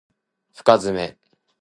[0.53, 1.15] 深爪